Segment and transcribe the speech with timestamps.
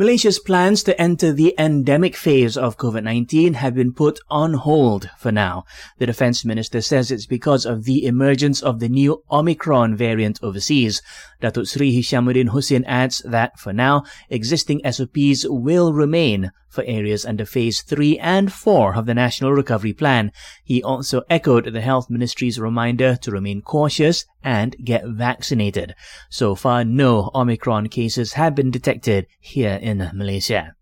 [0.00, 5.30] Malaysia's plans to enter the endemic phase of COVID-19 have been put on hold for
[5.30, 5.66] now.
[5.98, 11.02] The defense minister says it's because of the emergence of the new Omicron variant overseas.
[11.42, 17.44] Datuk Sri Hishammuddin Hussein adds that for now, existing SOPs will remain for areas under
[17.44, 20.32] phase 3 and 4 of the National Recovery Plan.
[20.64, 25.94] He also echoed the Health Ministry's reminder to remain cautious and get vaccinated.
[26.30, 30.76] So far, no Omicron cases have been detected here in Malaysia.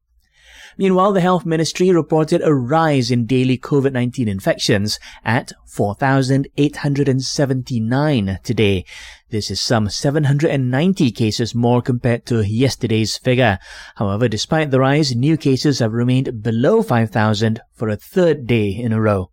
[0.76, 8.84] Meanwhile, the Health Ministry reported a rise in daily COVID-19 infections at 4,879 today.
[9.30, 13.58] This is some 790 cases more compared to yesterday's figure.
[13.96, 18.92] However, despite the rise, new cases have remained below 5,000 for a third day in
[18.92, 19.30] a row.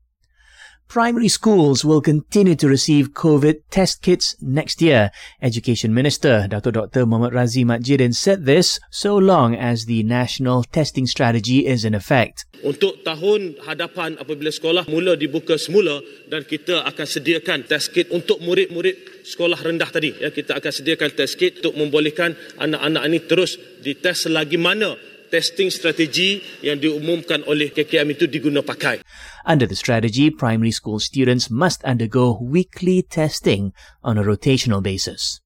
[0.88, 5.10] Primary schools will continue to receive COVID test kits next year.
[5.42, 6.72] Education Minister Dr.
[6.72, 7.10] Dr.
[7.10, 12.46] Muhammad Razi Majidin said this so long as the national testing strategy is in effect.
[12.62, 18.40] Untuk tahun hadapan apabila sekolah mula dibuka semula dan kita akan sediakan test kit untuk
[18.46, 20.14] murid-murid sekolah rendah tadi.
[20.22, 25.68] Ya, kita akan sediakan test kit untuk membolehkan anak-anak ini terus dites selagi mana testing
[25.68, 29.04] strategi yang diumumkan oleh KKM itu diguna pakai.
[29.44, 35.44] Under the strategy, primary school students must undergo weekly testing on a rotational basis.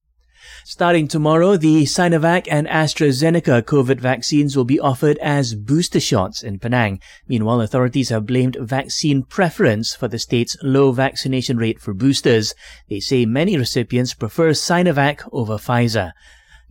[0.62, 6.62] Starting tomorrow, the Sinovac and AstraZeneca COVID vaccines will be offered as booster shots in
[6.62, 7.00] Penang.
[7.26, 12.54] Meanwhile, authorities have blamed vaccine preference for the state's low vaccination rate for boosters.
[12.88, 16.12] They say many recipients prefer Sinovac over Pfizer.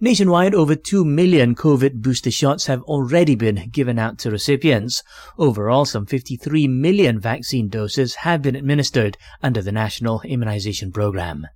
[0.01, 5.03] Nationwide, over 2 million COVID booster shots have already been given out to recipients.
[5.37, 11.47] Overall, some 53 million vaccine doses have been administered under the National Immunization Program.